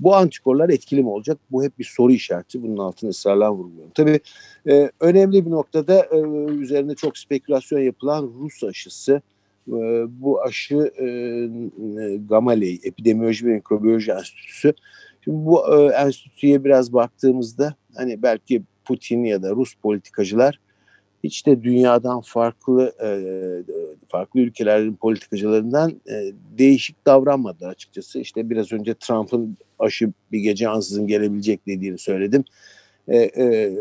bu 0.00 0.14
antikorlar 0.14 0.68
etkili 0.68 1.02
mi 1.02 1.08
olacak? 1.08 1.38
Bu 1.50 1.64
hep 1.64 1.78
bir 1.78 1.90
soru 1.96 2.12
işareti. 2.12 2.62
Bunun 2.62 2.76
altını 2.76 3.10
ısrarla 3.10 3.52
vurguluyorum. 3.52 3.92
Tabii 3.94 4.20
e, 4.68 4.90
önemli 5.00 5.46
bir 5.46 5.50
noktada 5.50 6.06
e, 6.12 6.18
üzerinde 6.52 6.94
çok 6.94 7.18
spekülasyon 7.18 7.80
yapılan 7.80 8.30
Rus 8.40 8.64
aşısı. 8.64 9.22
E, 9.68 9.72
bu 10.08 10.42
aşı 10.42 10.92
e, 11.00 11.06
Gamaley 12.16 12.80
Epidemioloji 12.82 13.46
ve 13.46 13.54
Mikrobiyoloji 13.54 14.10
Enstitüsü 14.10 14.74
Şimdi 15.24 15.46
bu 15.46 15.74
e, 15.74 15.94
enstitüye 15.94 16.64
biraz 16.64 16.92
baktığımızda 16.92 17.74
hani 17.94 18.22
belki 18.22 18.62
Putin 18.84 19.24
ya 19.24 19.42
da 19.42 19.50
Rus 19.50 19.74
politikacılar 19.74 20.60
hiç 21.24 21.46
de 21.46 21.62
dünyadan 21.62 22.20
farklı 22.20 22.92
e, 23.02 23.10
farklı 24.08 24.40
ülkelerin 24.40 24.94
politikacılarından 24.94 26.00
e, 26.10 26.32
değişik 26.58 27.06
davranmadı 27.06 27.66
açıkçası. 27.66 28.18
İşte 28.18 28.50
biraz 28.50 28.72
önce 28.72 28.94
Trump'ın 28.94 29.56
aşı 29.78 30.12
bir 30.32 30.40
gece 30.40 30.68
ansızın 30.68 31.06
gelebilecek 31.06 31.66
dediğini 31.66 31.98
söyledim. 31.98 32.44
E, 33.08 33.18
e, 33.18 33.74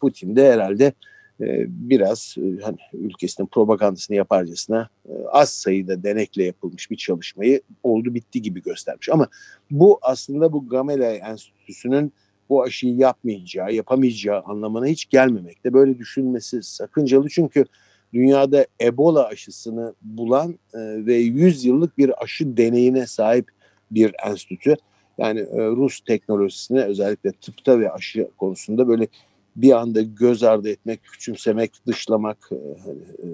Putin 0.00 0.36
de 0.36 0.52
herhalde 0.52 0.92
e, 1.40 1.66
biraz 1.68 2.34
e, 2.38 2.62
hani 2.62 2.76
ülkesinin 2.92 3.46
propagandasını 3.46 4.16
yaparcasına 4.16 4.88
e, 5.08 5.12
az 5.32 5.52
sayıda 5.52 6.02
denekle 6.02 6.44
yapılmış 6.44 6.90
bir 6.90 6.96
çalışmayı 6.96 7.62
oldu 7.82 8.14
bitti 8.14 8.42
gibi 8.42 8.62
göstermiş. 8.62 9.08
Ama 9.08 9.28
bu 9.70 9.98
aslında 10.02 10.52
bu 10.52 10.68
Gamela 10.68 11.12
Enstitüsü'nün 11.12 12.12
bu 12.48 12.62
aşıyı 12.62 12.96
yapmayacağı, 12.96 13.72
yapamayacağı 13.72 14.42
anlamına 14.42 14.86
hiç 14.86 15.08
gelmemekte. 15.08 15.72
Böyle 15.72 15.98
düşünmesi 15.98 16.62
sakıncalı 16.62 17.28
çünkü 17.28 17.64
dünyada 18.12 18.66
Ebola 18.80 19.26
aşısını 19.26 19.94
bulan 20.02 20.58
ve 20.74 21.14
100 21.14 21.64
yıllık 21.64 21.98
bir 21.98 22.22
aşı 22.24 22.56
deneyine 22.56 23.06
sahip 23.06 23.48
bir 23.90 24.14
enstitü. 24.26 24.76
Yani 25.18 25.46
Rus 25.52 26.00
teknolojisine 26.00 26.80
özellikle 26.80 27.32
tıpta 27.32 27.80
ve 27.80 27.92
aşı 27.92 28.28
konusunda 28.38 28.88
böyle 28.88 29.08
bir 29.56 29.72
anda 29.72 30.02
göz 30.02 30.42
ardı 30.42 30.68
etmek, 30.68 31.04
küçümsemek, 31.04 31.72
dışlamak 31.86 32.50
e, 32.52 32.54
e, 32.54 33.28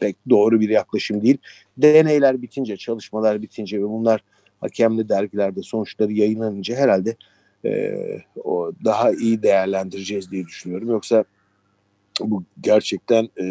pek 0.00 0.16
doğru 0.30 0.60
bir 0.60 0.68
yaklaşım 0.68 1.22
değil. 1.22 1.38
Deneyler 1.78 2.42
bitince, 2.42 2.76
çalışmalar 2.76 3.42
bitince 3.42 3.78
ve 3.78 3.88
bunlar 3.88 4.24
hakemli 4.60 5.08
dergilerde 5.08 5.62
sonuçları 5.62 6.12
yayınlanınca 6.12 6.76
herhalde 6.76 7.16
e, 7.64 7.94
o 8.44 8.72
daha 8.84 9.12
iyi 9.12 9.42
değerlendireceğiz 9.42 10.30
diye 10.30 10.46
düşünüyorum. 10.46 10.88
Yoksa 10.88 11.24
bu 12.20 12.44
gerçekten 12.60 13.28
e, 13.40 13.46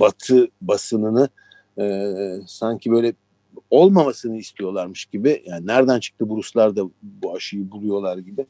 Batı 0.00 0.48
basınını 0.60 1.28
e, 1.78 2.12
sanki 2.46 2.90
böyle 2.90 3.12
olmamasını 3.70 4.36
istiyorlarmış 4.36 5.04
gibi. 5.04 5.42
Yani 5.46 5.66
nereden 5.66 6.00
çıktı 6.00 6.28
bu 6.28 6.36
Ruslar 6.36 6.76
da 6.76 6.82
bu 7.02 7.34
aşıyı 7.34 7.70
buluyorlar 7.70 8.18
gibi 8.18 8.46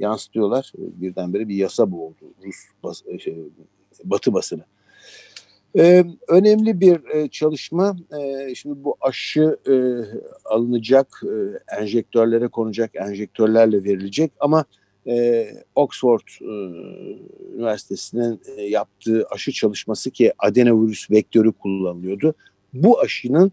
yansıtıyorlar. 0.00 0.72
Birdenbire 0.78 1.48
bir 1.48 1.56
yasa 1.56 1.90
bu 1.90 2.06
oldu 2.06 2.34
Rus 2.44 2.56
bas, 2.82 3.02
e, 3.06 3.18
şey, 3.18 3.38
Batı 4.04 4.32
basını. 4.32 4.64
Ee, 5.78 6.04
önemli 6.28 6.80
bir 6.80 7.14
e, 7.14 7.28
çalışma. 7.28 7.96
E, 8.20 8.54
şimdi 8.54 8.84
bu 8.84 8.96
aşı 9.00 9.58
e, 9.68 9.74
alınacak, 10.44 11.22
e, 11.24 11.74
enjektörlere 11.80 12.48
konacak, 12.48 12.90
enjektörlerle 12.94 13.84
verilecek 13.84 14.32
ama 14.40 14.64
e, 15.06 15.46
Oxford 15.74 16.28
e, 16.40 16.52
Üniversitesi'nin 17.56 18.40
e, 18.56 18.62
yaptığı 18.62 19.26
aşı 19.30 19.52
çalışması 19.52 20.10
ki 20.10 20.32
adenovirüs 20.38 21.10
vektörü 21.10 21.52
kullanılıyordu. 21.52 22.34
Bu 22.72 23.00
aşının 23.00 23.52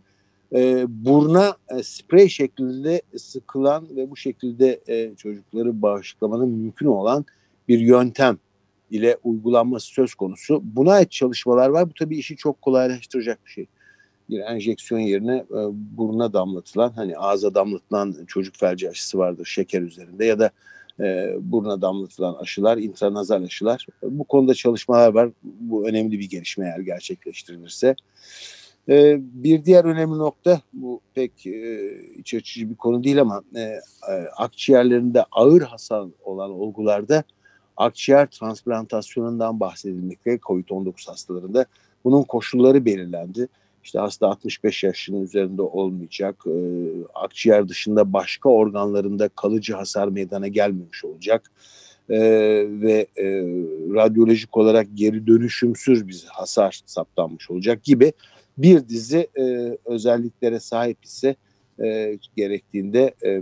e, 0.55 0.85
burna 0.87 1.55
e, 1.77 1.83
sprey 1.83 2.29
şeklinde 2.29 3.01
sıkılan 3.17 3.87
ve 3.95 4.11
bu 4.11 4.17
şekilde 4.17 4.81
e, 4.87 5.15
çocukları 5.15 5.81
bağışıklamanın 5.81 6.49
mümkün 6.49 6.85
olan 6.85 7.25
bir 7.67 7.79
yöntem 7.79 8.37
ile 8.91 9.17
uygulanması 9.23 9.87
söz 9.87 10.13
konusu. 10.13 10.61
Buna 10.63 10.93
ait 10.93 11.11
çalışmalar 11.11 11.69
var. 11.69 11.89
Bu 11.89 11.93
tabii 11.93 12.17
işi 12.17 12.35
çok 12.35 12.61
kolaylaştıracak 12.61 13.45
bir 13.45 13.51
şey. 13.51 13.65
Bir 14.29 14.39
enjeksiyon 14.39 15.01
yerine 15.01 15.35
e, 15.35 15.59
buruna 15.71 16.33
damlatılan, 16.33 16.91
hani 16.95 17.17
ağza 17.17 17.55
damlatılan 17.55 18.15
çocuk 18.27 18.55
felci 18.55 18.89
aşısı 18.89 19.17
vardır 19.17 19.45
şeker 19.45 19.81
üzerinde 19.81 20.25
ya 20.25 20.39
da 20.39 20.51
e, 20.99 21.35
buruna 21.41 21.81
damlatılan 21.81 22.33
aşılar, 22.33 22.77
intranazal 22.77 23.43
aşılar. 23.43 23.87
Bu 24.03 24.23
konuda 24.23 24.53
çalışmalar 24.53 25.13
var. 25.13 25.29
Bu 25.43 25.87
önemli 25.87 26.19
bir 26.19 26.29
gelişme 26.29 26.65
eğer 26.65 26.79
gerçekleştirilirse. 26.79 27.95
E, 28.89 29.17
bir 29.19 29.65
diğer 29.65 29.85
önemli 29.85 30.17
nokta, 30.17 30.61
bu 30.73 31.01
pek 31.13 31.47
e, 31.47 31.91
iç 32.17 32.33
açıcı 32.33 32.69
bir 32.69 32.75
konu 32.75 33.03
değil 33.03 33.21
ama 33.21 33.43
e, 33.55 33.59
e, 33.59 34.13
akciğerlerinde 34.37 35.23
ağır 35.31 35.61
hasar 35.61 36.07
olan 36.23 36.51
olgularda 36.51 37.23
akciğer 37.81 38.25
transplantasyonundan 38.25 39.59
bahsedilmekte 39.59 40.35
COVID-19 40.35 41.09
hastalarında. 41.09 41.65
Bunun 42.03 42.23
koşulları 42.23 42.85
belirlendi. 42.85 43.47
İşte 43.83 43.99
hasta 43.99 44.27
65 44.27 44.83
yaşının 44.83 45.21
üzerinde 45.21 45.61
olmayacak, 45.61 46.35
e, 46.47 46.53
akciğer 47.13 47.69
dışında 47.69 48.13
başka 48.13 48.49
organlarında 48.49 49.29
kalıcı 49.29 49.73
hasar 49.73 50.07
meydana 50.07 50.47
gelmemiş 50.47 51.05
olacak 51.05 51.51
e, 52.09 52.19
ve 52.81 53.07
e, 53.17 53.25
radyolojik 53.93 54.57
olarak 54.57 54.87
geri 54.93 55.27
dönüşümsüz 55.27 56.07
bir 56.07 56.25
hasar 56.27 56.81
saptanmış 56.85 57.51
olacak 57.51 57.83
gibi 57.83 58.13
bir 58.57 58.89
dizi 58.89 59.27
e, 59.39 59.77
özelliklere 59.85 60.59
sahip 60.59 61.05
ise 61.05 61.35
e, 61.83 62.17
gerektiğinde 62.35 63.13
e, 63.25 63.41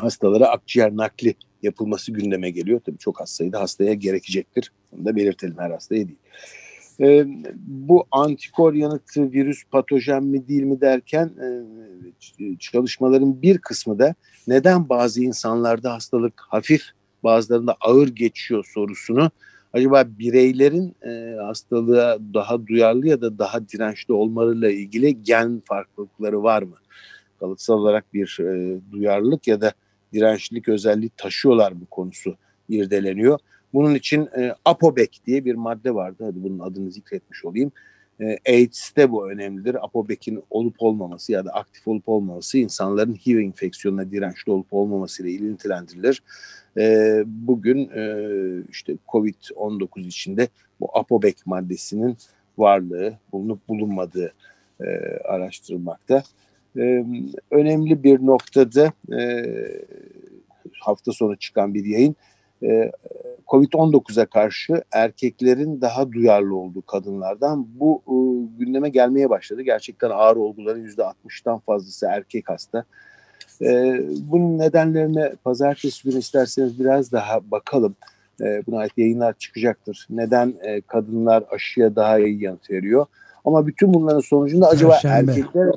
hastalara 0.00 0.48
akciğer 0.48 0.96
nakli 0.96 1.34
yapılması 1.62 2.12
gündeme 2.12 2.50
geliyor. 2.50 2.80
Tabii 2.86 2.98
çok 2.98 3.20
az 3.20 3.30
sayıda 3.30 3.60
hastaya 3.60 3.94
gerekecektir. 3.94 4.72
Bunu 4.92 5.04
da 5.04 5.16
belirtelim 5.16 5.58
her 5.58 5.70
hastaya 5.70 6.08
değil. 6.08 6.18
E, 7.00 7.24
bu 7.66 8.06
antikor 8.10 8.74
yanıtı 8.74 9.32
virüs 9.32 9.64
patojen 9.70 10.24
mi 10.24 10.48
değil 10.48 10.62
mi 10.62 10.80
derken 10.80 11.26
e, 11.26 12.56
çalışmaların 12.58 13.42
bir 13.42 13.58
kısmı 13.58 13.98
da 13.98 14.14
neden 14.48 14.88
bazı 14.88 15.22
insanlarda 15.22 15.92
hastalık 15.94 16.42
hafif 16.48 16.82
bazılarında 17.24 17.76
ağır 17.80 18.08
geçiyor 18.08 18.64
sorusunu 18.74 19.30
acaba 19.72 20.04
bireylerin 20.18 20.96
e, 21.06 21.36
hastalığa 21.40 22.18
daha 22.34 22.66
duyarlı 22.66 23.08
ya 23.08 23.20
da 23.20 23.38
daha 23.38 23.68
dirençli 23.68 24.14
olmalarıyla 24.14 24.70
ilgili 24.70 25.22
gen 25.22 25.62
farklılıkları 25.64 26.42
var 26.42 26.62
mı? 26.62 26.76
Kalıtsal 27.42 27.74
olarak 27.74 28.14
bir 28.14 28.38
e, 28.40 28.80
duyarlılık 28.92 29.48
ya 29.48 29.60
da 29.60 29.72
dirençlilik 30.12 30.68
özelliği 30.68 31.10
taşıyorlar 31.16 31.72
mı 31.72 31.86
konusu 31.90 32.36
irdeleniyor. 32.68 33.38
Bunun 33.74 33.94
için 33.94 34.28
e, 34.38 34.54
Apobek 34.64 35.20
diye 35.26 35.44
bir 35.44 35.54
madde 35.54 35.94
vardı. 35.94 36.24
Hadi 36.26 36.42
bunun 36.42 36.58
adını 36.58 36.92
zikretmiş 36.92 37.44
olayım. 37.44 37.72
E, 38.20 38.38
AIDS'te 38.48 39.10
bu 39.10 39.30
önemlidir. 39.30 39.84
Apobek'in 39.84 40.42
olup 40.50 40.74
olmaması 40.78 41.32
ya 41.32 41.44
da 41.44 41.50
aktif 41.50 41.88
olup 41.88 42.08
olmaması 42.08 42.58
insanların 42.58 43.14
HIV 43.14 43.38
enfeksiyonuna 43.38 44.10
dirençli 44.10 44.52
olup 44.52 44.66
olmaması 44.70 45.22
ile 45.22 45.30
ilintilendirilir. 45.30 46.22
E, 46.78 47.16
bugün 47.26 47.90
e, 47.94 48.04
işte 48.70 48.96
COVID-19 49.08 50.06
içinde 50.06 50.48
bu 50.80 50.98
Apobek 50.98 51.46
maddesinin 51.46 52.16
varlığı, 52.58 53.18
bulunup 53.32 53.68
bulunmadığı 53.68 54.32
e, 54.80 54.86
araştırılmakta. 55.24 56.22
E, 56.76 57.04
önemli 57.50 58.02
bir 58.02 58.26
noktada 58.26 58.92
e, 59.18 59.44
hafta 60.80 61.12
sonu 61.12 61.36
çıkan 61.36 61.74
bir 61.74 61.84
yayın 61.84 62.16
e, 62.62 62.92
Covid-19'a 63.48 64.26
karşı 64.26 64.82
erkeklerin 64.92 65.80
daha 65.80 66.12
duyarlı 66.12 66.56
olduğu 66.56 66.82
kadınlardan 66.82 67.66
bu 67.74 68.02
e, 68.06 68.14
gündeme 68.58 68.88
gelmeye 68.88 69.30
başladı. 69.30 69.62
Gerçekten 69.62 70.10
ağır 70.10 70.36
olguların 70.36 70.86
%60'tan 70.86 71.60
fazlası 71.60 72.06
erkek 72.06 72.48
hasta. 72.48 72.84
E, 73.62 74.00
bunun 74.30 74.58
nedenlerine 74.58 75.32
pazartesi 75.44 76.08
günü 76.08 76.18
isterseniz 76.18 76.80
biraz 76.80 77.12
daha 77.12 77.50
bakalım. 77.50 77.96
E, 78.40 78.62
buna 78.66 78.78
ait 78.78 78.92
yayınlar 78.98 79.34
çıkacaktır. 79.38 80.06
Neden 80.10 80.54
e, 80.62 80.80
kadınlar 80.80 81.44
aşıya 81.50 81.96
daha 81.96 82.18
iyi 82.18 82.42
yanıt 82.42 82.70
veriyor? 82.70 83.06
Ama 83.44 83.66
bütün 83.66 83.94
bunların 83.94 84.20
sonucunda 84.20 84.68
acaba 84.68 84.92
Perşembe. 84.92 85.32
erkekler... 85.32 85.72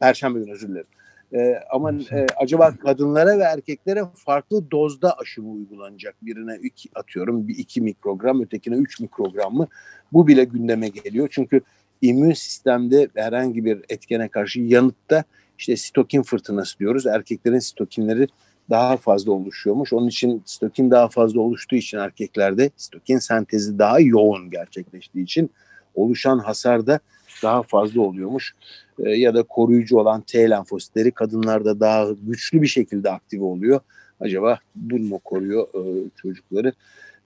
Perşembe 0.00 0.38
günü 0.38 0.52
özür 0.52 0.68
dilerim. 0.68 0.86
E, 1.32 1.62
ama 1.70 1.92
e, 1.92 2.26
acaba 2.36 2.76
kadınlara 2.76 3.38
ve 3.38 3.42
erkeklere 3.42 4.04
farklı 4.14 4.70
dozda 4.70 5.18
aşı 5.18 5.42
mı 5.42 5.50
uygulanacak? 5.50 6.14
Birine 6.22 6.58
iki, 6.62 6.88
atıyorum 6.94 7.48
bir 7.48 7.58
iki 7.58 7.80
mikrogram, 7.80 8.42
ötekine 8.42 8.76
üç 8.76 9.00
mikrogram 9.00 9.54
mı? 9.54 9.68
Bu 10.12 10.26
bile 10.26 10.44
gündeme 10.44 10.88
geliyor. 10.88 11.28
Çünkü 11.30 11.60
immün 12.02 12.32
sistemde 12.32 13.08
herhangi 13.14 13.64
bir 13.64 13.84
etkene 13.88 14.28
karşı 14.28 14.60
yanıtta 14.60 15.24
işte 15.58 15.76
sitokin 15.76 16.22
fırtınası 16.22 16.78
diyoruz. 16.78 17.06
Erkeklerin 17.06 17.58
sitokinleri 17.58 18.26
daha 18.70 18.96
fazla 18.96 19.32
oluşuyormuş. 19.32 19.92
Onun 19.92 20.08
için 20.08 20.42
sitokin 20.44 20.90
daha 20.90 21.08
fazla 21.08 21.40
oluştuğu 21.40 21.76
için 21.76 21.98
erkeklerde 21.98 22.70
sitokin 22.76 23.18
sentezi 23.18 23.78
daha 23.78 24.00
yoğun 24.00 24.50
gerçekleştiği 24.50 25.24
için 25.24 25.50
oluşan 25.94 26.38
hasar 26.38 26.86
da 26.86 27.00
daha 27.42 27.62
fazla 27.62 28.00
oluyormuş. 28.00 28.54
E, 29.04 29.10
ya 29.10 29.34
da 29.34 29.42
koruyucu 29.42 29.98
olan 29.98 30.20
T 30.20 30.50
lenfositleri 30.50 31.10
kadınlarda 31.10 31.80
daha 31.80 32.06
güçlü 32.22 32.62
bir 32.62 32.66
şekilde 32.66 33.10
aktive 33.10 33.44
oluyor. 33.44 33.80
Acaba 34.20 34.58
bu 34.74 34.98
mu 34.98 35.18
koruyor 35.18 35.68
e, 35.74 36.10
çocukları, 36.16 36.72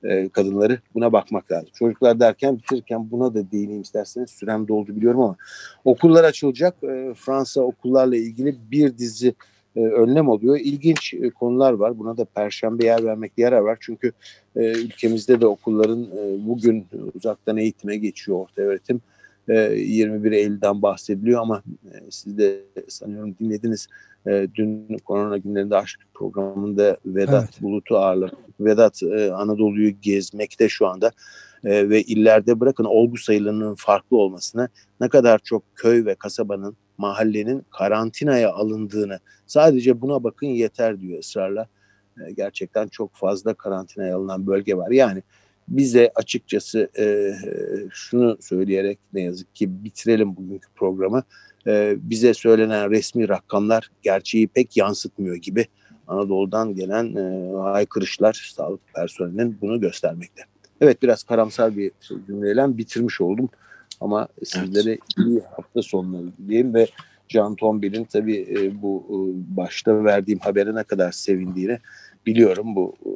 e, 0.05 0.29
kadınları? 0.29 0.79
Buna 0.95 1.13
bakmak 1.13 1.53
lazım. 1.53 1.69
Çocuklar 1.75 2.21
derken 2.21 2.59
bitirirken 2.59 3.11
buna 3.11 3.35
da 3.35 3.51
değineyim 3.51 3.83
isterseniz. 3.83 4.31
Sürem 4.31 4.69
doldu 4.69 4.97
biliyorum 4.97 5.21
ama 5.21 5.37
okullar 5.85 6.25
açılacak. 6.25 6.75
Fransa 7.17 7.61
okullarla 7.61 8.17
ilgili 8.17 8.57
bir 8.71 8.99
dizi 8.99 9.35
önlem 9.77 10.29
oluyor. 10.29 10.59
İlginç 10.59 11.15
konular 11.35 11.73
var. 11.73 11.99
Buna 11.99 12.17
da 12.17 12.25
perşembe 12.25 12.85
yer 12.85 13.05
vermekte 13.05 13.43
yarar 13.43 13.61
var. 13.61 13.79
Çünkü 13.81 14.13
ülkemizde 14.57 15.41
de 15.41 15.47
okulların 15.47 16.07
bugün 16.47 16.87
uzaktan 17.15 17.57
eğitime 17.57 17.97
geçiyor 17.97 18.39
orta 18.39 18.63
öğretim 18.63 19.01
21 19.49 20.33
ee, 20.33 20.37
Eylül'den 20.37 20.83
bahsediliyor 20.83 21.41
ama 21.41 21.63
e, 21.85 22.11
siz 22.11 22.39
de 22.39 22.61
sanıyorum 22.89 23.37
dinlediniz. 23.41 23.89
Ee, 24.27 24.49
dün 24.55 24.99
korona 25.05 25.39
günlerinde 25.39 25.77
aşk 25.77 26.01
programında 26.15 26.97
Vedat 27.07 27.45
evet. 27.45 27.63
Bulut'u 27.63 27.97
ağırladık. 27.97 28.39
Vedat 28.61 29.03
e, 29.03 29.33
Anadolu'yu 29.33 30.01
gezmekte 30.01 30.69
şu 30.69 30.87
anda 30.87 31.13
e, 31.65 31.91
ve 31.91 32.03
illerde 32.03 32.61
bırakın 32.61 32.85
olgu 32.85 33.17
sayılarının 33.17 33.75
farklı 33.75 34.17
olmasına 34.17 34.69
ne 35.01 35.09
kadar 35.09 35.39
çok 35.39 35.63
köy 35.75 36.05
ve 36.05 36.15
kasabanın, 36.15 36.77
mahallenin 36.99 37.65
karantinaya 37.71 38.53
alındığını 38.53 39.19
sadece 39.47 40.01
buna 40.01 40.25
bakın 40.25 40.47
yeter 40.47 41.01
diyor 41.01 41.19
ısrarla. 41.19 41.67
Gerçekten 42.37 42.89
çok 42.89 43.15
fazla 43.15 43.55
karantinaya 43.55 44.17
alınan 44.17 44.47
bölge 44.47 44.77
var. 44.77 44.91
Yani 44.91 45.23
bize 45.69 46.13
açıkçası 46.15 46.89
e, 46.99 47.35
şunu 47.93 48.37
söyleyerek 48.41 48.99
ne 49.13 49.23
yazık 49.23 49.55
ki 49.55 49.85
bitirelim 49.85 50.37
bugünkü 50.37 50.69
programı. 50.75 51.23
E, 51.67 51.97
bize 51.99 52.35
söylenen 52.35 52.91
resmi 52.91 53.29
rakamlar 53.29 53.91
gerçeği 54.03 54.49
pek 54.49 54.77
yansıtmıyor 54.77 55.37
gibi. 55.37 55.67
Anadolu'dan 56.07 56.75
gelen 56.75 57.17
e, 57.17 57.53
haykırışlar 57.61 58.53
sağlık 58.57 58.81
personelinin 58.95 59.59
bunu 59.61 59.81
göstermekte. 59.81 60.43
Evet 60.81 61.03
biraz 61.03 61.23
karamsar 61.23 61.77
bir 61.77 61.91
cümleyle 62.27 62.79
bitirmiş 62.79 63.21
oldum. 63.21 63.49
Ama 64.01 64.29
sizlere 64.45 64.91
evet. 64.91 65.01
iyi 65.19 65.41
hafta 65.57 65.83
sonları 65.83 66.27
diyeyim 66.49 66.75
ve 66.75 66.87
Can 67.29 67.57
Tombil'in 67.57 68.05
tabii 68.05 68.47
e, 68.51 68.83
bu 68.83 69.05
e, 69.09 69.17
başta 69.57 70.05
verdiğim 70.05 70.39
habere 70.39 70.75
ne 70.75 70.85
kadar 70.85 71.13
sevindiğini 71.13 71.79
biliyorum. 72.27 72.77
Bu 72.77 72.95
e, 73.01 73.11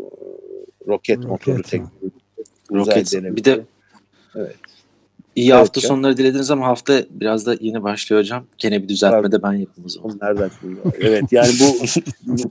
roket, 0.86 1.18
roket 1.18 1.24
motoru 1.24 1.62
teknolojisi 1.62 2.25
Rocket. 2.72 3.12
Bir 3.36 3.44
de 3.44 3.64
evet. 4.34 4.56
İyi 5.36 5.50
evet, 5.50 5.60
hafta 5.60 5.80
sonları 5.80 6.16
dilediniz 6.16 6.50
ama 6.50 6.66
hafta 6.66 7.02
biraz 7.10 7.46
da 7.46 7.56
yeni 7.60 7.82
başlıyor 7.82 8.22
hocam. 8.22 8.44
Gene 8.58 8.82
bir 8.82 8.88
düzeltme 8.88 9.32
de 9.32 9.42
ben 9.42 9.52
yapayım 9.52 9.84
o 9.86 9.88
zaman. 9.88 10.18
Nereden 10.22 10.50
Evet 11.00 11.24
yani 11.32 11.50
bu 11.60 11.76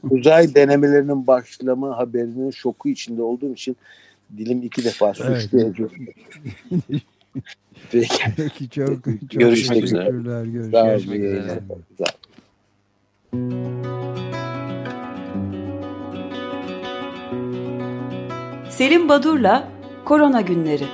uzay 0.15 0.55
denemelerinin 0.55 1.27
başlama 1.27 1.97
haberinin 1.97 2.51
şoku 2.51 2.89
içinde 2.89 3.21
olduğum 3.21 3.53
için 3.53 3.77
dilim 4.37 4.63
iki 4.63 4.83
defa 4.83 5.13
sürçtü. 5.13 5.73
Evet. 5.79 5.91
Peki. 7.91 8.23
Peki 8.37 8.69
çok, 8.69 8.87
çok 8.87 9.05
görüşmek 9.29 9.83
üzere. 9.83 10.09
Görüşmek, 10.43 11.19
üzere. 11.19 11.59
Sağ 11.97 12.05
Selim 18.69 19.09
Badur'la 19.09 19.74
Korona 20.05 20.41
Günleri 20.41 20.85